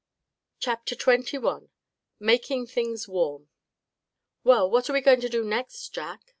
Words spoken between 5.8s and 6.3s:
Jack?"